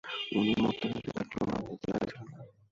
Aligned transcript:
উনি 0.37 0.51
মরতে 0.61 0.85
রাজি 0.87 1.11
থাকলেও 1.17 1.45
নাম 1.49 1.61
বলতে 1.67 1.87
রাজি 1.91 2.07
ছিলেন 2.09 2.27
না। 2.31 2.39